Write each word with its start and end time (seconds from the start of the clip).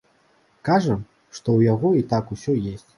Кажа, 0.69 0.95
што 1.37 1.39
ў 1.39 1.71
яго 1.73 1.95
і 2.03 2.07
так 2.17 2.25
усё 2.39 2.61
ёсць. 2.75 2.89